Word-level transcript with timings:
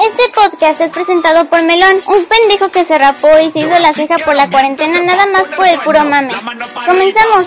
Este 0.00 0.22
podcast 0.34 0.80
es 0.80 0.90
presentado 0.90 1.48
por 1.48 1.62
Melón, 1.62 1.96
un 2.06 2.24
pendejo 2.24 2.70
que 2.70 2.84
se 2.84 2.98
rapó 2.98 3.28
y 3.38 3.50
se 3.50 3.60
hizo 3.60 3.78
la 3.78 3.92
ceja 3.92 4.18
por 4.18 4.34
la 4.34 4.50
cuarentena 4.50 5.02
nada 5.02 5.26
más 5.26 5.48
por 5.48 5.66
el 5.66 5.78
puro 5.80 6.04
mame. 6.04 6.32
Comenzamos. 6.86 7.46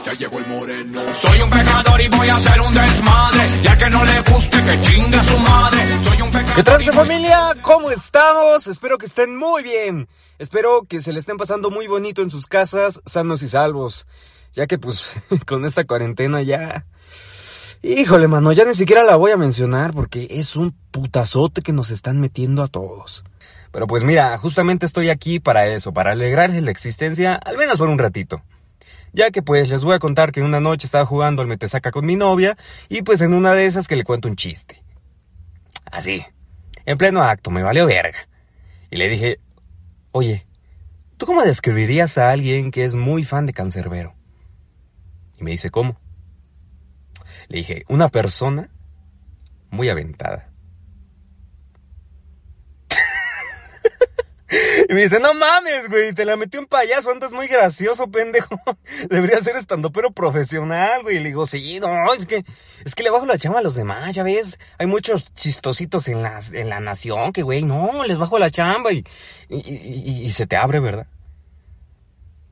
Soy 1.19 1.41
un 1.41 1.49
pecador 1.49 2.01
y 2.01 2.07
voy 2.07 2.29
a 2.29 2.35
hacer 2.35 2.61
un 2.61 2.73
desmadre, 2.73 3.47
ya 3.63 3.77
que 3.77 3.89
no 3.89 4.05
le 4.05 4.21
guste 4.21 4.63
que 4.63 4.81
chinga 4.81 5.23
su 5.23 5.37
madre. 5.39 5.87
Soy 6.03 6.21
un 6.21 6.31
pecador. 6.31 6.55
¿Qué 6.55 6.63
tal 6.63 6.93
familia? 6.93 7.53
¿Cómo 7.61 7.91
estamos? 7.91 8.67
Espero 8.67 8.97
que 8.97 9.07
estén 9.07 9.35
muy 9.35 9.63
bien. 9.63 10.07
Espero 10.39 10.83
que 10.87 11.01
se 11.01 11.11
le 11.11 11.19
estén 11.19 11.37
pasando 11.37 11.69
muy 11.69 11.87
bonito 11.87 12.21
en 12.21 12.29
sus 12.29 12.47
casas, 12.47 13.01
sanos 13.05 13.41
y 13.41 13.49
salvos. 13.49 14.07
Ya 14.53 14.67
que 14.67 14.77
pues 14.77 15.11
con 15.45 15.65
esta 15.65 15.85
cuarentena 15.85 16.41
ya 16.41 16.85
Híjole, 17.83 18.27
mano, 18.27 18.51
ya 18.51 18.65
ni 18.65 18.73
siquiera 18.73 19.03
la 19.03 19.15
voy 19.17 19.31
a 19.31 19.37
mencionar 19.37 19.93
porque 19.93 20.27
es 20.31 20.55
un 20.55 20.75
putazote 20.91 21.61
que 21.61 21.73
nos 21.73 21.91
están 21.91 22.19
metiendo 22.19 22.63
a 22.63 22.67
todos. 22.67 23.23
Pero 23.71 23.85
pues 23.85 24.03
mira, 24.03 24.37
justamente 24.39 24.85
estoy 24.85 25.09
aquí 25.09 25.39
para 25.39 25.67
eso, 25.67 25.93
para 25.93 26.13
alegrarles 26.13 26.63
la 26.63 26.71
existencia, 26.71 27.35
al 27.35 27.57
menos 27.57 27.77
por 27.77 27.89
un 27.89 27.99
ratito. 27.99 28.41
Ya 29.13 29.29
que 29.29 29.41
pues 29.41 29.69
les 29.69 29.83
voy 29.83 29.95
a 29.95 29.99
contar 29.99 30.31
que 30.31 30.41
una 30.41 30.59
noche 30.59 30.87
estaba 30.87 31.05
jugando 31.05 31.41
al 31.41 31.47
metesaca 31.47 31.91
con 31.91 32.05
mi 32.05 32.15
novia 32.15 32.57
y 32.89 33.03
pues 33.03 33.21
en 33.21 33.33
una 33.33 33.53
de 33.53 33.67
esas 33.67 33.87
que 33.87 33.95
le 33.95 34.03
cuento 34.03 34.27
un 34.27 34.35
chiste. 34.35 34.83
Así, 35.91 36.25
en 36.85 36.97
pleno 36.97 37.23
acto, 37.23 37.51
me 37.51 37.63
valió 37.63 37.85
verga. 37.85 38.27
Y 38.89 38.97
le 38.97 39.09
dije, 39.09 39.39
oye, 40.11 40.47
¿tú 41.17 41.25
cómo 41.25 41.43
describirías 41.43 42.17
a 42.17 42.31
alguien 42.31 42.71
que 42.71 42.85
es 42.85 42.95
muy 42.95 43.23
fan 43.23 43.45
de 43.45 43.53
Cancerbero? 43.53 44.15
Y 45.37 45.43
me 45.43 45.51
dice, 45.51 45.69
¿cómo? 45.69 45.99
Le 47.49 47.59
dije, 47.59 47.85
una 47.87 48.09
persona 48.09 48.69
muy 49.69 49.89
aventada. 49.89 50.49
y 54.89 54.93
me 54.93 55.03
dice, 55.03 55.19
no 55.19 55.33
mames, 55.33 55.89
güey, 55.89 56.13
te 56.13 56.25
la 56.25 56.35
metió 56.35 56.59
un 56.59 56.65
payaso, 56.65 57.11
andas 57.11 57.31
muy 57.31 57.47
gracioso, 57.47 58.11
pendejo. 58.11 58.59
Debería 59.09 59.41
ser 59.41 59.55
estando 59.55 59.91
pero 59.91 60.11
profesional, 60.11 61.03
güey. 61.03 61.17
Y 61.17 61.19
le 61.19 61.29
digo, 61.29 61.47
sí, 61.47 61.79
no, 61.79 62.13
es 62.13 62.25
que, 62.25 62.43
es 62.83 62.95
que 62.95 63.03
le 63.03 63.09
bajo 63.09 63.25
la 63.25 63.37
chamba 63.37 63.59
a 63.59 63.63
los 63.63 63.75
demás, 63.75 64.13
ya 64.13 64.23
ves. 64.23 64.59
Hay 64.77 64.87
muchos 64.87 65.33
chistositos 65.33 66.09
en 66.09 66.23
la, 66.23 66.41
en 66.51 66.69
la 66.69 66.81
nación 66.81 67.31
que, 67.31 67.43
güey, 67.43 67.63
no, 67.63 68.05
les 68.05 68.17
bajo 68.17 68.39
la 68.39 68.51
chamba 68.51 68.91
y, 68.91 69.05
y, 69.49 70.29
se 70.31 70.47
te 70.47 70.57
abre, 70.57 70.81
¿verdad? 70.81 71.07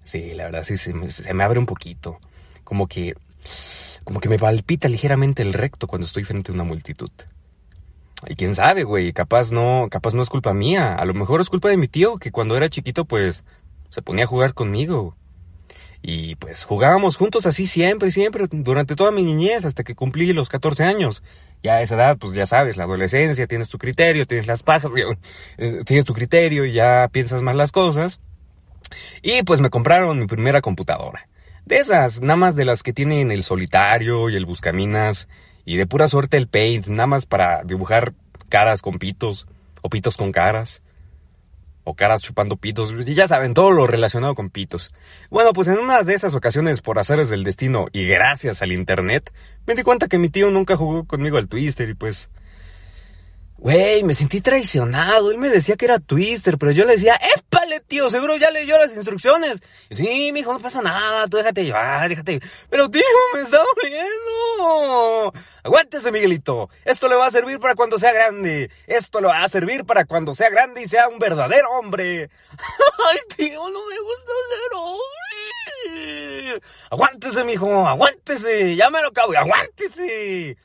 Sí, 0.05 0.33
la 0.35 0.45
verdad, 0.45 0.63
sí, 0.63 0.77
se 0.77 0.93
me 0.93 1.43
abre 1.43 1.59
un 1.59 1.65
poquito. 1.65 2.19
Como 2.63 2.87
que 2.87 3.15
como 4.03 4.19
que 4.19 4.29
me 4.29 4.39
palpita 4.39 4.87
ligeramente 4.87 5.41
el 5.41 5.53
recto 5.53 5.87
cuando 5.87 6.05
estoy 6.05 6.23
frente 6.23 6.51
a 6.51 6.55
una 6.55 6.63
multitud. 6.63 7.09
Y 8.27 8.35
quién 8.35 8.55
sabe, 8.55 8.83
güey, 8.83 9.13
capaz 9.13 9.51
no, 9.51 9.87
capaz 9.91 10.13
no 10.13 10.21
es 10.21 10.29
culpa 10.29 10.53
mía. 10.53 10.95
A 10.95 11.05
lo 11.05 11.13
mejor 11.13 11.41
es 11.41 11.49
culpa 11.49 11.69
de 11.69 11.77
mi 11.77 11.87
tío, 11.87 12.17
que 12.17 12.31
cuando 12.31 12.55
era 12.55 12.69
chiquito, 12.69 13.05
pues, 13.05 13.45
se 13.89 14.01
ponía 14.01 14.23
a 14.23 14.27
jugar 14.27 14.53
conmigo. 14.53 15.15
Y 16.07 16.35
pues 16.35 16.65
jugábamos 16.65 17.17
juntos 17.17 17.47
así 17.47 17.65
siempre, 17.65 18.11
siempre, 18.11 18.45
durante 18.51 18.95
toda 18.95 19.09
mi 19.09 19.23
niñez, 19.23 19.65
hasta 19.65 19.83
que 19.83 19.95
cumplí 19.95 20.33
los 20.33 20.49
14 20.49 20.83
años. 20.83 21.23
Ya 21.63 21.75
a 21.75 21.81
esa 21.81 21.95
edad, 21.95 22.17
pues 22.19 22.33
ya 22.33 22.45
sabes, 22.45 22.77
la 22.77 22.83
adolescencia, 22.83 23.47
tienes 23.47 23.69
tu 23.69 23.79
criterio, 23.79 24.27
tienes 24.27 24.45
las 24.45 24.61
pajas, 24.61 24.91
eh, 25.57 25.79
tienes 25.83 26.05
tu 26.05 26.13
criterio 26.13 26.65
ya 26.65 27.09
piensas 27.11 27.41
más 27.41 27.55
las 27.55 27.71
cosas. 27.71 28.19
Y 29.23 29.41
pues 29.43 29.61
me 29.61 29.71
compraron 29.71 30.19
mi 30.19 30.27
primera 30.27 30.61
computadora. 30.61 31.27
De 31.65 31.77
esas, 31.77 32.21
nada 32.21 32.35
más 32.35 32.55
de 32.55 32.63
las 32.63 32.83
que 32.83 32.93
tienen 32.93 33.31
el 33.31 33.41
solitario 33.41 34.29
y 34.29 34.35
el 34.35 34.45
buscaminas 34.45 35.27
y 35.65 35.77
de 35.77 35.87
pura 35.87 36.07
suerte 36.07 36.37
el 36.37 36.47
paint, 36.47 36.87
nada 36.87 37.07
más 37.07 37.25
para 37.25 37.63
dibujar 37.63 38.13
caras 38.49 38.83
con 38.83 38.99
pitos 38.99 39.47
o 39.81 39.89
pitos 39.89 40.15
con 40.15 40.31
caras 40.31 40.83
o 41.83 41.95
caras 41.95 42.21
chupando 42.21 42.57
pitos, 42.57 42.93
y 43.05 43.13
ya 43.13 43.27
saben, 43.27 43.53
todo 43.53 43.71
lo 43.71 43.87
relacionado 43.87 44.33
con 44.33 44.49
pitos. 44.49 44.91
Bueno, 45.29 45.53
pues 45.53 45.67
en 45.67 45.77
una 45.77 46.01
de 46.03 46.15
esas 46.15 46.33
ocasiones, 46.33 46.81
por 46.81 46.99
haceres 46.99 47.29
del 47.29 47.43
destino 47.43 47.85
y 47.91 48.05
gracias 48.05 48.61
al 48.61 48.71
internet, 48.71 49.31
me 49.65 49.75
di 49.75 49.83
cuenta 49.83 50.07
que 50.07 50.17
mi 50.17 50.29
tío 50.29 50.51
nunca 50.51 50.75
jugó 50.75 51.05
conmigo 51.05 51.37
al 51.37 51.47
Twister 51.47 51.89
y 51.89 51.93
pues 51.93 52.29
Güey, 53.57 54.03
me 54.03 54.13
sentí 54.13 54.41
traicionado. 54.41 55.31
Él 55.31 55.37
me 55.37 55.49
decía 55.49 55.75
que 55.75 55.85
era 55.85 55.99
Twister, 55.99 56.57
pero 56.57 56.71
yo 56.71 56.85
le 56.85 56.93
decía, 56.93 57.19
épale, 57.35 57.79
tío, 57.79 58.09
seguro 58.09 58.35
ya 58.35 58.51
leyó 58.51 58.77
las 58.77 58.93
instrucciones. 58.93 59.63
Sí, 59.89 60.31
mijo, 60.33 60.51
no 60.51 60.59
pasa 60.59 60.81
nada, 60.81 61.27
tú 61.27 61.37
déjate 61.37 61.63
llevar, 61.63 62.07
déjate. 62.09 62.41
Pero, 62.69 62.89
tío, 62.91 63.01
me 63.33 63.41
está 63.41 63.59
doliendo. 63.81 65.33
Aguántese, 65.63 66.11
Miguelito. 66.11 66.69
Esto 66.83 67.07
le 67.07 67.15
va 67.15 67.27
a 67.27 67.31
servir 67.31 67.59
para 67.59 67.75
cuando 67.75 67.97
sea 67.97 68.11
grande. 68.11 68.69
Esto 68.87 69.21
le 69.21 69.27
va 69.27 69.43
a 69.43 69.47
servir 69.47 69.85
para 69.85 70.05
cuando 70.05 70.33
sea 70.33 70.49
grande 70.49 70.81
y 70.81 70.87
sea 70.87 71.07
un 71.07 71.17
verdadero 71.17 71.71
hombre. 71.71 72.29
Ay, 73.09 73.19
tío, 73.37 73.69
no 73.69 73.87
me 73.87 73.99
gusta 73.99 74.31
ser 74.49 74.73
hombre. 74.75 76.61
Aguántese, 76.91 77.43
mijo, 77.45 77.87
aguántese. 77.87 78.75
Ya 78.75 78.89
me 78.89 79.01
lo 79.01 79.07
acabo, 79.07 79.33
aguántese. 79.35 80.57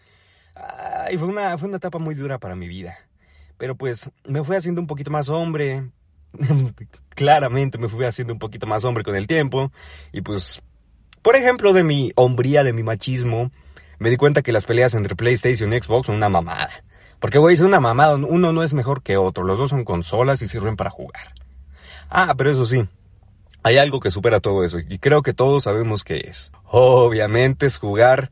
Y 1.12 1.18
fue 1.18 1.28
una, 1.28 1.58
fue 1.58 1.68
una 1.68 1.78
etapa 1.78 1.98
muy 1.98 2.14
dura 2.14 2.38
para 2.38 2.54
mi 2.54 2.68
vida. 2.68 2.96
Pero 3.58 3.74
pues 3.74 4.10
me 4.24 4.42
fui 4.44 4.56
haciendo 4.56 4.80
un 4.80 4.86
poquito 4.86 5.10
más 5.10 5.28
hombre. 5.28 5.90
Claramente 7.10 7.78
me 7.78 7.88
fui 7.88 8.04
haciendo 8.04 8.32
un 8.32 8.38
poquito 8.38 8.66
más 8.66 8.84
hombre 8.84 9.04
con 9.04 9.16
el 9.16 9.26
tiempo. 9.26 9.72
Y 10.12 10.22
pues, 10.22 10.62
por 11.22 11.36
ejemplo, 11.36 11.72
de 11.72 11.82
mi 11.82 12.12
hombría, 12.14 12.64
de 12.64 12.72
mi 12.72 12.82
machismo, 12.82 13.50
me 13.98 14.08
di 14.08 14.16
cuenta 14.16 14.42
que 14.42 14.52
las 14.52 14.64
peleas 14.64 14.94
entre 14.94 15.16
PlayStation 15.16 15.72
y 15.72 15.80
Xbox 15.80 16.06
son 16.06 16.16
una 16.16 16.28
mamada. 16.28 16.70
Porque, 17.18 17.38
güey, 17.38 17.54
es 17.54 17.60
una 17.60 17.80
mamada. 17.80 18.14
Uno 18.14 18.52
no 18.52 18.62
es 18.62 18.72
mejor 18.72 19.02
que 19.02 19.16
otro. 19.16 19.44
Los 19.44 19.58
dos 19.58 19.70
son 19.70 19.84
consolas 19.84 20.40
y 20.40 20.48
sirven 20.48 20.76
para 20.76 20.90
jugar. 20.90 21.34
Ah, 22.08 22.34
pero 22.36 22.50
eso 22.50 22.64
sí. 22.64 22.88
Hay 23.62 23.76
algo 23.76 24.00
que 24.00 24.10
supera 24.10 24.40
todo 24.40 24.64
eso. 24.64 24.78
Y 24.78 24.98
creo 24.98 25.22
que 25.22 25.34
todos 25.34 25.64
sabemos 25.64 26.02
qué 26.02 26.24
es. 26.26 26.50
Obviamente 26.64 27.66
es 27.66 27.76
jugar 27.76 28.30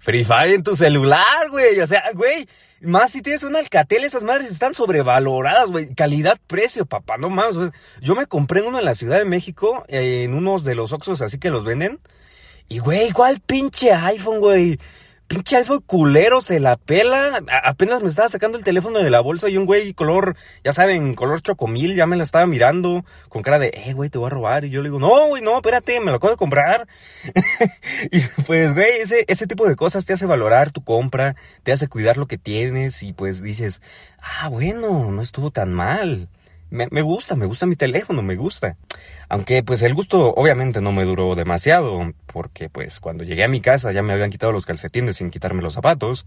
Free 0.00 0.24
Fire 0.24 0.54
en 0.54 0.64
tu 0.64 0.74
celular, 0.74 1.48
güey. 1.50 1.80
O 1.80 1.86
sea, 1.86 2.02
güey. 2.14 2.48
Más 2.82 3.10
si 3.10 3.20
tienes 3.20 3.42
un 3.42 3.56
Alcatel, 3.56 4.04
esas 4.04 4.24
madres 4.24 4.50
están 4.50 4.72
sobrevaloradas, 4.72 5.70
güey. 5.70 5.94
Calidad-precio, 5.94 6.86
papá, 6.86 7.18
no 7.18 7.28
más. 7.28 7.54
Yo 8.00 8.14
me 8.14 8.24
compré 8.24 8.62
uno 8.62 8.78
en 8.78 8.86
la 8.86 8.94
Ciudad 8.94 9.18
de 9.18 9.26
México, 9.26 9.84
en 9.88 10.32
unos 10.32 10.64
de 10.64 10.74
los 10.74 10.92
Oxos 10.94 11.20
así 11.20 11.38
que 11.38 11.50
los 11.50 11.64
venden. 11.64 12.00
Y, 12.68 12.78
güey, 12.78 13.08
igual 13.08 13.40
pinche 13.44 13.92
iPhone, 13.92 14.40
güey. 14.40 14.78
Pinche 15.30 15.56
iPhone 15.58 15.80
culero 15.86 16.40
se 16.40 16.58
la 16.58 16.76
pela. 16.76 17.40
apenas 17.62 18.02
me 18.02 18.08
estaba 18.08 18.28
sacando 18.28 18.58
el 18.58 18.64
teléfono 18.64 18.98
de 18.98 19.10
la 19.10 19.20
bolsa 19.20 19.48
y 19.48 19.56
un 19.56 19.64
güey 19.64 19.94
color, 19.94 20.34
ya 20.64 20.72
saben, 20.72 21.14
color 21.14 21.40
chocomil, 21.40 21.94
ya 21.94 22.04
me 22.08 22.16
la 22.16 22.24
estaba 22.24 22.46
mirando 22.46 23.04
con 23.28 23.42
cara 23.42 23.60
de, 23.60 23.70
eh, 23.72 23.92
güey, 23.92 24.10
te 24.10 24.18
voy 24.18 24.26
a 24.26 24.30
robar. 24.30 24.64
Y 24.64 24.70
yo 24.70 24.82
le 24.82 24.88
digo, 24.88 24.98
no, 24.98 25.28
güey, 25.28 25.40
no, 25.40 25.54
espérate, 25.54 26.00
me 26.00 26.10
lo 26.10 26.16
acabo 26.16 26.32
de 26.32 26.36
comprar. 26.36 26.88
y 28.10 28.22
pues, 28.44 28.74
güey, 28.74 29.02
ese, 29.02 29.24
ese 29.28 29.46
tipo 29.46 29.68
de 29.68 29.76
cosas 29.76 30.04
te 30.04 30.14
hace 30.14 30.26
valorar 30.26 30.72
tu 30.72 30.82
compra, 30.82 31.36
te 31.62 31.70
hace 31.70 31.86
cuidar 31.86 32.16
lo 32.16 32.26
que 32.26 32.36
tienes 32.36 33.04
y 33.04 33.12
pues 33.12 33.40
dices, 33.40 33.82
ah, 34.20 34.48
bueno, 34.48 35.12
no 35.12 35.22
estuvo 35.22 35.52
tan 35.52 35.72
mal. 35.72 36.28
Me, 36.70 36.88
me 36.90 37.02
gusta, 37.02 37.36
me 37.36 37.46
gusta 37.46 37.66
mi 37.66 37.76
teléfono, 37.76 38.22
me 38.22 38.36
gusta. 38.36 38.76
Aunque 39.28 39.62
pues 39.62 39.82
el 39.82 39.94
gusto 39.94 40.32
obviamente 40.34 40.80
no 40.80 40.92
me 40.92 41.04
duró 41.04 41.34
demasiado, 41.34 42.12
porque 42.26 42.68
pues 42.68 43.00
cuando 43.00 43.24
llegué 43.24 43.44
a 43.44 43.48
mi 43.48 43.60
casa 43.60 43.92
ya 43.92 44.02
me 44.02 44.12
habían 44.12 44.30
quitado 44.30 44.52
los 44.52 44.66
calcetines 44.66 45.16
sin 45.16 45.30
quitarme 45.30 45.62
los 45.62 45.74
zapatos. 45.74 46.26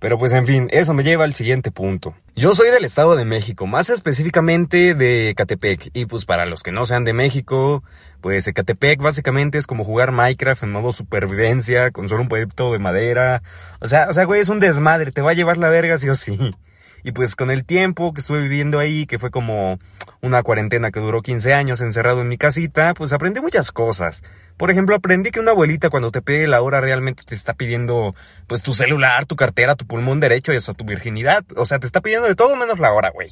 Pero 0.00 0.16
pues 0.16 0.32
en 0.32 0.46
fin, 0.46 0.68
eso 0.70 0.94
me 0.94 1.02
lleva 1.02 1.24
al 1.24 1.32
siguiente 1.32 1.72
punto. 1.72 2.14
Yo 2.36 2.54
soy 2.54 2.70
del 2.70 2.84
Estado 2.84 3.16
de 3.16 3.24
México, 3.24 3.66
más 3.66 3.90
específicamente 3.90 4.94
de 4.94 5.30
Ecatepec. 5.30 5.90
Y 5.92 6.06
pues 6.06 6.24
para 6.24 6.46
los 6.46 6.62
que 6.62 6.70
no 6.70 6.84
sean 6.84 7.02
de 7.02 7.12
México, 7.12 7.82
pues 8.20 8.46
Ecatepec 8.46 9.02
básicamente 9.02 9.58
es 9.58 9.66
como 9.66 9.82
jugar 9.82 10.12
Minecraft 10.12 10.62
en 10.62 10.70
modo 10.70 10.92
supervivencia, 10.92 11.90
con 11.90 12.08
solo 12.08 12.22
un 12.22 12.28
pueblito 12.28 12.72
de 12.72 12.78
madera. 12.78 13.42
O 13.80 13.88
sea, 13.88 14.08
o 14.08 14.12
sea, 14.12 14.24
güey, 14.24 14.40
es 14.40 14.48
un 14.48 14.60
desmadre, 14.60 15.10
te 15.10 15.20
va 15.20 15.32
a 15.32 15.34
llevar 15.34 15.58
la 15.58 15.68
verga 15.68 15.98
sí 15.98 16.08
o 16.08 16.14
sí. 16.14 16.54
Y 17.02 17.12
pues 17.12 17.36
con 17.36 17.50
el 17.50 17.64
tiempo 17.64 18.12
que 18.12 18.20
estuve 18.20 18.40
viviendo 18.40 18.78
ahí, 18.78 19.06
que 19.06 19.18
fue 19.18 19.30
como 19.30 19.78
una 20.20 20.42
cuarentena 20.42 20.90
que 20.90 21.00
duró 21.00 21.22
15 21.22 21.54
años 21.54 21.80
encerrado 21.80 22.22
en 22.22 22.28
mi 22.28 22.38
casita, 22.38 22.94
pues 22.94 23.12
aprendí 23.12 23.40
muchas 23.40 23.72
cosas. 23.72 24.22
Por 24.56 24.70
ejemplo, 24.70 24.96
aprendí 24.96 25.30
que 25.30 25.40
una 25.40 25.52
abuelita 25.52 25.90
cuando 25.90 26.10
te 26.10 26.22
pide 26.22 26.46
la 26.48 26.60
hora 26.60 26.80
realmente 26.80 27.22
te 27.24 27.34
está 27.34 27.54
pidiendo 27.54 28.14
pues 28.46 28.62
tu 28.62 28.74
celular, 28.74 29.26
tu 29.26 29.36
cartera, 29.36 29.76
tu 29.76 29.86
pulmón 29.86 30.20
derecho 30.20 30.52
y 30.52 30.56
eso, 30.56 30.74
tu 30.74 30.84
virginidad. 30.84 31.44
O 31.56 31.64
sea, 31.64 31.78
te 31.78 31.86
está 31.86 32.00
pidiendo 32.00 32.26
de 32.26 32.34
todo 32.34 32.56
menos 32.56 32.78
la 32.78 32.92
hora, 32.92 33.10
güey. 33.10 33.30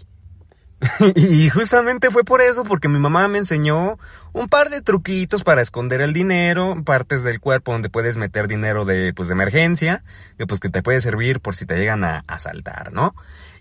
y 1.17 1.49
justamente 1.49 2.11
fue 2.11 2.25
por 2.25 2.43
eso, 2.43 2.65
porque 2.65 2.89
mi 2.89 2.99
mamá 2.99 3.29
me 3.29 3.39
enseñó 3.39 3.99
un 4.33 4.49
par 4.49 4.69
de 4.69 4.83
truquitos 4.83 5.43
para 5.43 5.63
esconder 5.63 6.03
el 6.03 6.13
dinero, 6.13 6.83
partes 6.85 7.23
del 7.23 7.41
cuerpo 7.41 7.73
donde 7.73 7.89
puedes 7.89 8.17
meter 8.17 8.47
dinero 8.47 8.85
de, 8.85 9.13
pues, 9.15 9.29
de 9.29 9.35
emergencia, 9.35 10.05
que 10.37 10.47
pues 10.47 10.61
que 10.61 10.69
te 10.69 10.83
puede 10.83 11.01
servir 11.01 11.41
por 11.41 11.57
si 11.57 11.65
te 11.65 11.77
llegan 11.77 12.05
a 12.05 12.25
asaltar, 12.27 12.93
¿no? 12.93 13.15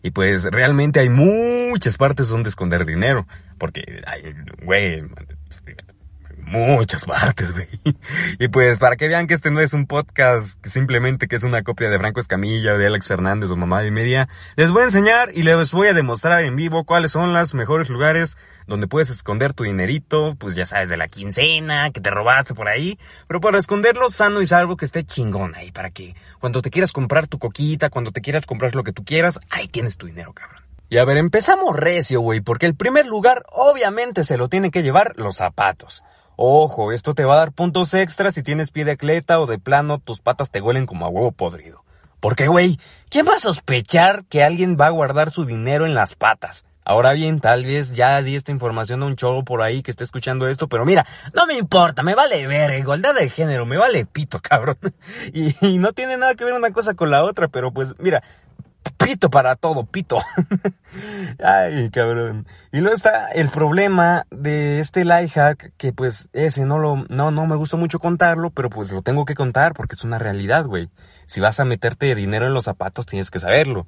Y 0.03 0.11
pues 0.11 0.43
realmente 0.45 0.99
hay 0.99 1.09
muchas 1.09 1.97
partes 1.97 2.29
donde 2.29 2.49
esconder 2.49 2.85
dinero, 2.85 3.25
porque, 3.57 4.03
güey, 4.63 5.01
muchas 6.45 7.05
partes, 7.05 7.51
güey. 7.51 7.67
Y 8.39 8.47
pues 8.49 8.79
para 8.79 8.95
que 8.95 9.07
vean 9.07 9.27
que 9.27 9.33
este 9.33 9.51
no 9.51 9.59
es 9.59 9.73
un 9.73 9.87
podcast 9.87 10.65
simplemente 10.65 11.27
que 11.27 11.35
es 11.35 11.43
una 11.43 11.63
copia 11.63 11.89
de 11.89 11.97
Franco 11.97 12.19
Escamilla, 12.19 12.77
de 12.77 12.87
Alex 12.87 13.07
Fernández 13.07 13.51
o 13.51 13.55
Mamá 13.55 13.81
de 13.81 13.91
Media, 13.91 14.27
les 14.55 14.71
voy 14.71 14.81
a 14.81 14.85
enseñar 14.85 15.31
y 15.33 15.43
les 15.43 15.71
voy 15.71 15.87
a 15.87 15.93
demostrar 15.93 16.41
en 16.41 16.55
vivo 16.55 16.83
cuáles 16.83 17.11
son 17.11 17.33
los 17.33 17.53
mejores 17.53 17.89
lugares 17.89 18.37
donde 18.67 18.87
puedes 18.87 19.09
esconder 19.09 19.53
tu 19.53 19.63
dinerito, 19.63 20.35
pues 20.39 20.55
ya 20.55 20.65
sabes, 20.65 20.89
de 20.89 20.97
la 20.97 21.07
quincena, 21.07 21.91
que 21.91 22.01
te 22.01 22.09
robaste 22.09 22.53
por 22.53 22.67
ahí, 22.67 22.97
pero 23.27 23.39
para 23.39 23.57
esconderlo 23.57 24.09
sano 24.09 24.41
y 24.41 24.45
salvo 24.45 24.77
que 24.77 24.85
esté 24.85 25.03
chingón 25.03 25.55
ahí, 25.55 25.71
para 25.71 25.91
que 25.91 26.15
cuando 26.39 26.61
te 26.61 26.71
quieras 26.71 26.91
comprar 26.91 27.27
tu 27.27 27.39
coquita, 27.39 27.89
cuando 27.89 28.11
te 28.11 28.21
quieras 28.21 28.45
comprar 28.45 28.75
lo 28.75 28.83
que 28.83 28.91
tú 28.91 29.03
quieras, 29.03 29.39
ahí 29.49 29.67
tienes 29.67 29.97
tu 29.97 30.07
dinero, 30.07 30.33
cabrón. 30.33 30.63
Y 30.89 30.97
a 30.97 31.05
ver, 31.05 31.17
empezamos 31.17 31.75
recio, 31.75 32.21
güey, 32.21 32.41
porque 32.41 32.67
el 32.67 32.75
primer 32.75 33.07
lugar 33.07 33.43
obviamente 33.51 34.23
se 34.23 34.37
lo 34.37 34.49
tienen 34.49 34.71
que 34.71 34.83
llevar 34.83 35.13
los 35.15 35.37
zapatos. 35.37 36.03
Ojo, 36.37 36.91
esto 36.91 37.13
te 37.13 37.23
va 37.23 37.35
a 37.35 37.37
dar 37.37 37.51
puntos 37.51 37.93
extras 37.93 38.33
si 38.33 38.43
tienes 38.43 38.71
pie 38.71 38.85
de 38.85 38.91
atleta 38.91 39.39
o 39.39 39.45
de 39.45 39.59
plano 39.59 39.99
tus 39.99 40.19
patas 40.19 40.51
te 40.51 40.61
huelen 40.61 40.85
como 40.85 41.05
a 41.05 41.09
huevo 41.09 41.31
podrido. 41.31 41.83
Porque, 42.19 42.47
güey, 42.47 42.79
¿quién 43.09 43.27
va 43.27 43.35
a 43.35 43.39
sospechar 43.39 44.25
que 44.25 44.43
alguien 44.43 44.77
va 44.79 44.87
a 44.87 44.91
guardar 44.91 45.31
su 45.31 45.45
dinero 45.45 45.85
en 45.85 45.93
las 45.93 46.15
patas? 46.15 46.65
Ahora 46.87 47.13
bien, 47.13 47.39
tal 47.39 47.65
vez 47.65 47.95
ya 47.95 48.21
di 48.21 48.35
esta 48.35 48.51
información 48.51 49.01
a 49.01 49.07
un 49.07 49.15
cholo 49.15 49.43
por 49.43 49.63
ahí 49.63 49.81
que 49.81 49.89
esté 49.89 50.03
escuchando 50.03 50.47
esto, 50.47 50.67
pero 50.67 50.85
mira, 50.85 51.03
no 51.33 51.47
me 51.47 51.57
importa, 51.57 52.03
me 52.03 52.13
vale 52.13 52.45
ver, 52.45 52.77
igualdad 52.77 53.15
de 53.15 53.29
género, 53.29 53.65
me 53.65 53.77
vale 53.77 54.05
pito, 54.05 54.39
cabrón. 54.43 54.77
Y, 55.33 55.79
no 55.79 55.93
tiene 55.93 56.15
nada 56.17 56.35
que 56.35 56.45
ver 56.45 56.53
una 56.53 56.71
cosa 56.71 56.93
con 56.93 57.09
la 57.09 57.23
otra, 57.23 57.47
pero 57.47 57.71
pues 57.71 57.95
mira, 57.97 58.21
pito 58.97 59.31
para 59.31 59.55
todo, 59.55 59.85
pito. 59.85 60.19
Ay, 61.43 61.89
cabrón. 61.89 62.47
Y 62.71 62.79
luego 62.79 62.95
está 62.95 63.31
el 63.31 63.49
problema 63.49 64.25
de 64.31 64.79
este 64.79 65.05
life 65.05 65.39
hack, 65.39 65.73
que 65.77 65.93
pues 65.93 66.29
ese 66.33 66.65
no 66.65 66.79
lo, 66.79 67.05
no, 67.09 67.31
no 67.31 67.45
me 67.45 67.55
gusta 67.55 67.77
mucho 67.77 67.99
contarlo, 67.99 68.49
pero 68.49 68.69
pues 68.69 68.91
lo 68.91 69.01
tengo 69.01 69.25
que 69.25 69.35
contar 69.35 69.73
porque 69.73 69.95
es 69.95 70.03
una 70.03 70.19
realidad, 70.19 70.65
güey. 70.65 70.89
Si 71.25 71.41
vas 71.41 71.59
a 71.59 71.65
meterte 71.65 72.13
dinero 72.15 72.47
en 72.47 72.53
los 72.53 72.65
zapatos, 72.65 73.05
tienes 73.05 73.31
que 73.31 73.39
saberlo. 73.39 73.85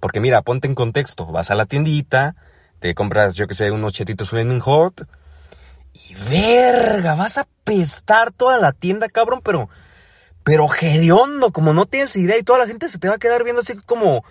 Porque 0.00 0.20
mira, 0.20 0.42
ponte 0.42 0.68
en 0.68 0.74
contexto, 0.74 1.26
vas 1.26 1.50
a 1.50 1.54
la 1.54 1.66
tiendita, 1.66 2.36
te 2.78 2.94
compras, 2.94 3.34
yo 3.34 3.46
que 3.46 3.54
sé, 3.54 3.70
unos 3.70 3.92
chetitos 3.92 4.30
Flaming 4.30 4.60
Hot, 4.60 5.06
y 5.92 6.14
verga, 6.28 7.14
vas 7.14 7.38
a 7.38 7.46
pestar 7.64 8.30
toda 8.30 8.58
la 8.58 8.72
tienda, 8.72 9.08
cabrón, 9.08 9.40
pero 9.42 9.68
pero 10.46 10.68
hediondo, 10.80 11.50
como 11.50 11.72
no 11.72 11.86
tienes 11.86 12.14
idea 12.14 12.38
y 12.38 12.44
toda 12.44 12.60
la 12.60 12.68
gente 12.68 12.88
se 12.88 13.00
te 13.00 13.08
va 13.08 13.16
a 13.16 13.18
quedar 13.18 13.42
viendo 13.42 13.62
así 13.62 13.74
como, 13.84 14.24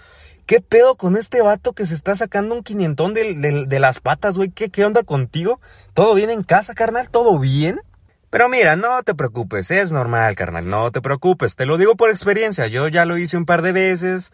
¿qué 0.45 0.61
pedo 0.61 0.95
con 0.95 1.17
este 1.17 1.41
vato 1.41 1.73
que 1.73 1.85
se 1.85 1.93
está 1.93 2.15
sacando 2.15 2.55
un 2.55 2.63
quinientón 2.63 3.13
de, 3.13 3.79
las 3.79 3.99
patas, 3.99 4.37
güey? 4.37 4.49
¿Qué, 4.49 4.69
¿Qué 4.69 4.85
onda 4.85 5.03
contigo? 5.03 5.59
¿Todo 5.93 6.15
bien 6.15 6.29
en 6.29 6.43
casa, 6.43 6.73
carnal? 6.73 7.09
¿Todo 7.09 7.39
bien? 7.39 7.81
Pero 8.29 8.49
mira, 8.49 8.75
no 8.75 9.01
te 9.03 9.15
preocupes, 9.15 9.71
es 9.71 9.91
normal, 9.91 10.35
carnal, 10.35 10.67
no 10.67 10.91
te 10.91 11.01
preocupes, 11.01 11.55
te 11.55 11.65
lo 11.65 11.77
digo 11.77 11.95
por 11.95 12.09
experiencia, 12.09 12.67
yo 12.67 12.87
ya 12.89 13.05
lo 13.05 13.17
hice 13.17 13.37
un 13.37 13.45
par 13.45 13.61
de 13.61 13.71
veces, 13.71 14.31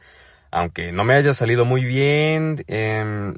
aunque 0.49 0.91
no 0.91 1.03
me 1.03 1.13
haya 1.13 1.33
salido 1.33 1.65
muy 1.65 1.85
bien. 1.85 2.63
Eh... 2.67 3.33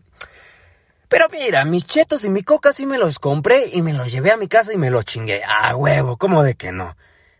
Pero 1.09 1.27
mira, 1.29 1.65
mis 1.65 1.85
chetos 1.85 2.25
y 2.25 2.29
mi 2.29 2.43
coca 2.43 2.73
sí 2.73 2.85
me 2.85 2.97
los 2.97 3.19
compré 3.19 3.67
y 3.71 3.81
me 3.81 3.93
los 3.93 4.11
llevé 4.11 4.31
a 4.31 4.37
mi 4.37 4.47
casa 4.47 4.73
y 4.73 4.77
me 4.77 4.89
los 4.89 5.05
chingué. 5.05 5.43
Ah, 5.45 5.75
huevo, 5.75 6.17
¿cómo 6.17 6.41
de 6.43 6.55
que 6.55 6.71
no? 6.71 6.95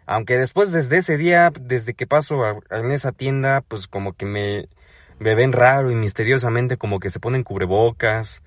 Aunque 0.06 0.38
después 0.38 0.72
desde 0.72 0.98
ese 0.98 1.18
día, 1.18 1.52
desde 1.60 1.94
que 1.94 2.06
paso 2.06 2.62
en 2.70 2.92
esa 2.92 3.14
tienda, 3.14 3.62
pues 3.62 3.88
como 3.88 4.14
que 4.14 4.26
me, 4.26 4.68
me 5.24 5.36
ven 5.36 5.54
raro 5.54 5.90
y 5.90 5.96
misteriosamente 5.96 6.78
como 6.78 7.00
que 7.00 7.10
se 7.10 7.20
ponen 7.20 7.44
cubrebocas. 7.44 8.44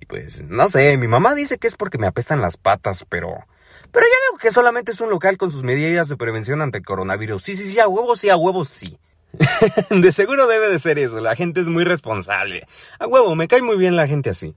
Y 0.00 0.06
pues, 0.06 0.42
no 0.42 0.68
sé, 0.68 0.96
mi 0.98 1.08
mamá 1.08 1.34
dice 1.34 1.56
que 1.58 1.66
es 1.66 1.76
porque 1.76 1.98
me 1.98 2.06
apestan 2.06 2.40
las 2.40 2.56
patas, 2.56 3.06
pero... 3.08 3.46
Pero 3.92 4.04
yo 4.04 4.12
digo 4.28 4.38
que 4.38 4.50
solamente 4.50 4.92
es 4.92 5.00
un 5.00 5.08
local 5.08 5.38
con 5.38 5.50
sus 5.50 5.62
medidas 5.62 6.08
de 6.08 6.16
prevención 6.16 6.60
ante 6.60 6.78
el 6.78 6.84
coronavirus. 6.84 7.42
Sí, 7.42 7.56
sí, 7.56 7.70
sí, 7.70 7.80
a 7.80 7.88
huevos, 7.88 8.20
sí, 8.20 8.28
a 8.28 8.36
huevos, 8.36 8.68
sí. 8.68 8.98
de 9.90 10.12
seguro 10.12 10.46
debe 10.46 10.68
de 10.68 10.78
ser 10.78 10.98
eso, 10.98 11.20
la 11.20 11.36
gente 11.36 11.60
es 11.60 11.68
muy 11.68 11.84
responsable. 11.84 12.66
A 12.98 13.06
huevo, 13.06 13.34
me 13.34 13.48
cae 13.48 13.62
muy 13.62 13.76
bien 13.76 13.96
la 13.96 14.06
gente 14.06 14.30
así. 14.30 14.54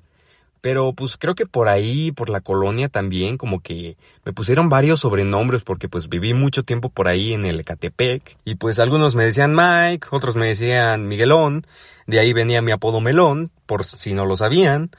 Pero 0.62 0.94
pues 0.94 1.18
creo 1.18 1.36
que 1.36 1.46
por 1.46 1.70
ahí, 1.70 2.12
por 2.12 2.30
la 2.30 2.42
colonia 2.42 2.90
también, 2.90 3.38
como 3.38 3.62
que 3.62 3.96
me 4.26 4.34
pusieron 4.34 4.70
varios 4.70 5.00
sobrenombres 5.02 5.64
porque 5.64 5.88
pues 5.88 6.10
viví 6.10 6.34
mucho 6.34 6.64
tiempo 6.64 6.90
por 6.90 7.08
ahí 7.08 7.34
en 7.34 7.46
el 7.46 7.60
Ecatepec. 7.60 8.38
Y 8.46 8.56
pues 8.56 8.80
algunos 8.80 9.16
me 9.16 9.24
decían 9.24 9.56
Mike, 9.56 10.08
otros 10.12 10.36
me 10.36 10.48
decían 10.48 11.08
Miguelón. 11.08 11.66
De 12.08 12.20
ahí 12.20 12.34
venía 12.34 12.62
mi 12.62 12.72
apodo 12.72 13.00
Melón, 13.02 13.52
por 13.66 13.86
si 13.86 14.14
no 14.14 14.26
lo 14.26 14.36
sabían. 14.36 14.92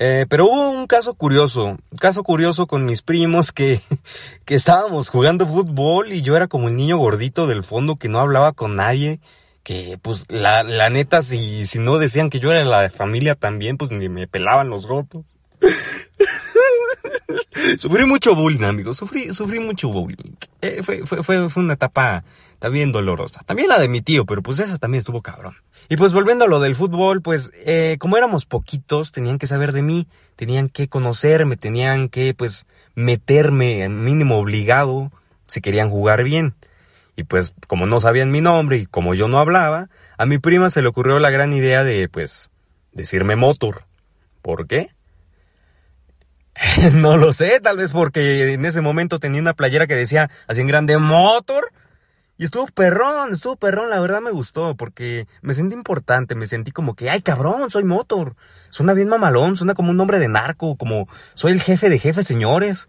Eh, 0.00 0.26
pero 0.28 0.46
hubo 0.46 0.70
un 0.70 0.86
caso 0.86 1.14
curioso, 1.14 1.76
un 1.90 1.98
caso 1.98 2.22
curioso 2.22 2.68
con 2.68 2.84
mis 2.84 3.02
primos 3.02 3.50
que, 3.50 3.80
que 4.44 4.54
estábamos 4.54 5.08
jugando 5.08 5.46
fútbol 5.46 6.12
y 6.12 6.22
yo 6.22 6.36
era 6.36 6.46
como 6.46 6.68
el 6.68 6.76
niño 6.76 6.98
gordito 6.98 7.48
del 7.48 7.64
fondo 7.64 7.96
que 7.96 8.08
no 8.08 8.20
hablaba 8.20 8.52
con 8.52 8.76
nadie 8.76 9.18
que 9.68 9.98
pues 10.00 10.24
la, 10.30 10.62
la 10.62 10.88
neta, 10.88 11.20
si, 11.20 11.66
si 11.66 11.78
no 11.78 11.98
decían 11.98 12.30
que 12.30 12.40
yo 12.40 12.50
era 12.50 12.64
la 12.64 12.88
familia 12.88 13.34
también, 13.34 13.76
pues 13.76 13.90
ni 13.90 14.08
me 14.08 14.26
pelaban 14.26 14.70
los 14.70 14.86
gotos. 14.86 15.26
sufrí 17.78 18.06
mucho 18.06 18.34
bullying, 18.34 18.64
amigos, 18.64 18.96
sufrí, 18.96 19.30
sufrí 19.30 19.60
mucho 19.60 19.90
bullying. 19.90 20.36
Eh, 20.62 20.80
fue, 20.82 21.04
fue, 21.04 21.22
fue, 21.22 21.50
fue 21.50 21.62
una 21.62 21.74
etapa 21.74 22.24
también 22.58 22.92
dolorosa. 22.92 23.42
También 23.44 23.68
la 23.68 23.78
de 23.78 23.88
mi 23.88 24.00
tío, 24.00 24.24
pero 24.24 24.42
pues 24.42 24.58
esa 24.58 24.78
también 24.78 25.00
estuvo 25.00 25.20
cabrón. 25.20 25.56
Y 25.90 25.98
pues 25.98 26.14
volviendo 26.14 26.46
a 26.46 26.48
lo 26.48 26.60
del 26.60 26.74
fútbol, 26.74 27.20
pues 27.20 27.50
eh, 27.52 27.98
como 28.00 28.16
éramos 28.16 28.46
poquitos, 28.46 29.12
tenían 29.12 29.36
que 29.36 29.46
saber 29.46 29.72
de 29.72 29.82
mí, 29.82 30.08
tenían 30.36 30.70
que 30.70 30.88
conocerme, 30.88 31.58
tenían 31.58 32.08
que 32.08 32.32
pues 32.32 32.64
meterme, 32.94 33.86
mínimo 33.90 34.38
obligado, 34.38 35.12
si 35.46 35.60
querían 35.60 35.90
jugar 35.90 36.24
bien. 36.24 36.54
Y 37.18 37.24
pues 37.24 37.52
como 37.66 37.86
no 37.86 37.98
sabían 37.98 38.30
mi 38.30 38.40
nombre 38.40 38.76
y 38.76 38.86
como 38.86 39.12
yo 39.12 39.26
no 39.26 39.40
hablaba, 39.40 39.88
a 40.18 40.24
mi 40.24 40.38
prima 40.38 40.70
se 40.70 40.82
le 40.82 40.88
ocurrió 40.88 41.18
la 41.18 41.30
gran 41.30 41.52
idea 41.52 41.82
de 41.82 42.08
pues 42.08 42.52
decirme 42.92 43.34
motor. 43.34 43.82
¿Por 44.40 44.68
qué? 44.68 44.90
no 46.94 47.16
lo 47.16 47.32
sé, 47.32 47.58
tal 47.58 47.78
vez 47.78 47.90
porque 47.90 48.52
en 48.52 48.64
ese 48.64 48.82
momento 48.82 49.18
tenía 49.18 49.40
una 49.40 49.54
playera 49.54 49.88
que 49.88 49.96
decía 49.96 50.30
así 50.46 50.60
en 50.60 50.68
grande 50.68 50.96
motor. 50.96 51.72
Y 52.36 52.44
estuvo 52.44 52.68
perrón, 52.68 53.32
estuvo 53.32 53.56
perrón, 53.56 53.90
la 53.90 53.98
verdad 53.98 54.20
me 54.20 54.30
gustó, 54.30 54.76
porque 54.76 55.26
me 55.42 55.54
sentí 55.54 55.74
importante, 55.74 56.36
me 56.36 56.46
sentí 56.46 56.70
como 56.70 56.94
que, 56.94 57.10
ay 57.10 57.20
cabrón, 57.20 57.68
soy 57.68 57.82
motor. 57.82 58.36
Suena 58.70 58.94
bien 58.94 59.08
mamalón, 59.08 59.56
suena 59.56 59.74
como 59.74 59.90
un 59.90 59.96
nombre 59.96 60.20
de 60.20 60.28
narco, 60.28 60.76
como 60.76 61.08
soy 61.34 61.50
el 61.50 61.62
jefe 61.62 61.88
de 61.90 61.98
jefes, 61.98 62.28
señores. 62.28 62.88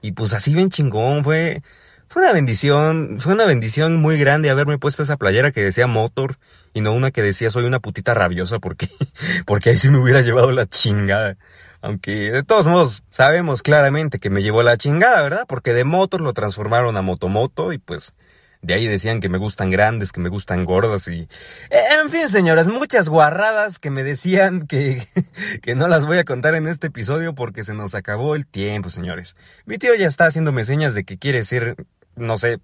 Y 0.00 0.12
pues 0.12 0.34
así 0.34 0.52
bien 0.52 0.68
chingón, 0.68 1.22
fue, 1.22 1.62
fue 2.08 2.22
una 2.22 2.32
bendición, 2.32 3.18
fue 3.20 3.34
una 3.34 3.44
bendición 3.44 3.96
muy 3.96 4.18
grande 4.18 4.50
haberme 4.50 4.78
puesto 4.78 5.02
esa 5.02 5.16
playera 5.16 5.52
que 5.52 5.62
decía 5.62 5.86
motor 5.86 6.38
y 6.72 6.80
no 6.80 6.92
una 6.92 7.10
que 7.10 7.22
decía 7.22 7.50
soy 7.50 7.64
una 7.64 7.80
putita 7.80 8.14
rabiosa 8.14 8.58
porque, 8.58 8.88
porque 9.46 9.70
ahí 9.70 9.76
sí 9.76 9.90
me 9.90 9.98
hubiera 9.98 10.22
llevado 10.22 10.52
la 10.52 10.66
chingada. 10.66 11.36
Aunque 11.80 12.32
de 12.32 12.42
todos 12.42 12.66
modos 12.66 13.04
sabemos 13.08 13.62
claramente 13.62 14.18
que 14.18 14.30
me 14.30 14.42
llevó 14.42 14.62
la 14.62 14.76
chingada, 14.76 15.22
¿verdad? 15.22 15.44
Porque 15.46 15.72
de 15.72 15.84
motor 15.84 16.20
lo 16.20 16.32
transformaron 16.32 16.96
a 16.96 17.02
motomoto 17.02 17.72
y 17.72 17.78
pues 17.78 18.14
de 18.62 18.74
ahí 18.74 18.88
decían 18.88 19.20
que 19.20 19.28
me 19.28 19.38
gustan 19.38 19.70
grandes, 19.70 20.10
que 20.10 20.20
me 20.20 20.28
gustan 20.28 20.64
gordas 20.64 21.06
y... 21.06 21.28
En 21.70 22.10
fin, 22.10 22.28
señoras, 22.28 22.66
muchas 22.66 23.08
guarradas 23.08 23.78
que 23.78 23.90
me 23.90 24.02
decían 24.02 24.66
que, 24.66 25.06
que 25.62 25.74
no 25.76 25.86
las 25.86 26.06
voy 26.06 26.18
a 26.18 26.24
contar 26.24 26.56
en 26.56 26.66
este 26.66 26.88
episodio 26.88 27.34
porque 27.34 27.62
se 27.62 27.74
nos 27.74 27.94
acabó 27.94 28.34
el 28.34 28.46
tiempo, 28.46 28.90
señores. 28.90 29.36
Mi 29.64 29.78
tío 29.78 29.94
ya 29.94 30.08
está 30.08 30.26
haciéndome 30.26 30.64
señas 30.64 30.94
de 30.94 31.04
que 31.04 31.18
quiere 31.18 31.44
ser 31.44 31.76
no 32.18 32.36
sé, 32.36 32.58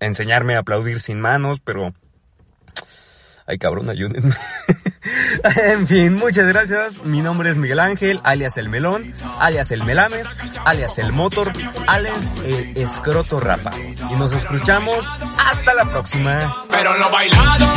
enseñarme 0.00 0.56
a 0.56 0.60
aplaudir 0.60 1.00
sin 1.00 1.20
manos, 1.20 1.60
pero... 1.60 1.94
Ay, 3.48 3.58
cabrón, 3.58 3.88
ayúdenme. 3.88 4.34
en 5.62 5.86
fin, 5.86 6.14
muchas 6.14 6.48
gracias. 6.48 7.04
Mi 7.04 7.20
nombre 7.20 7.50
es 7.50 7.58
Miguel 7.58 7.78
Ángel, 7.78 8.20
alias 8.24 8.56
El 8.56 8.68
Melón, 8.68 9.14
alias 9.38 9.70
El 9.70 9.84
Melames, 9.84 10.26
alias 10.64 10.98
El 10.98 11.12
Motor, 11.12 11.52
alias 11.86 12.34
El 12.44 12.76
Escroto 12.76 13.38
Rapa. 13.38 13.70
Y 13.78 14.16
nos 14.16 14.32
escuchamos 14.32 15.08
hasta 15.38 15.74
la 15.74 15.88
próxima. 15.88 16.66
Pero 16.70 16.96
lo 16.96 17.08
bailado 17.08 17.72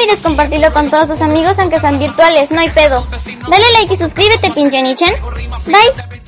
olvides 0.00 0.22
compartirlo 0.22 0.72
con 0.72 0.90
todos 0.90 1.08
tus 1.08 1.20
amigos 1.20 1.58
aunque 1.58 1.78
sean 1.78 1.98
virtuales, 1.98 2.50
no 2.50 2.60
hay 2.60 2.70
pedo. 2.70 3.06
Dale 3.48 3.64
like 3.78 3.94
y 3.94 3.96
suscríbete, 3.96 4.50
pinche 4.52 4.82
Nichan. 4.82 5.14
Bye. 5.66 6.19